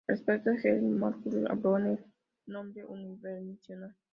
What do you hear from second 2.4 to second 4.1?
"El hombre unidimensional".